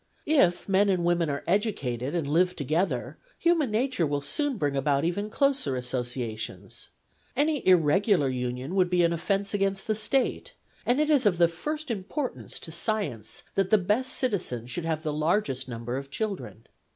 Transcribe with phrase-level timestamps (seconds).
[0.25, 5.05] If men and women are educated and live together, human nature will soon bring about
[5.05, 6.89] even closer associations.
[7.37, 10.55] Any irregular union would be an offence against the State,
[10.87, 15.03] and it is of the first importance to science that the best citizens should have
[15.03, 16.65] the largest number of children.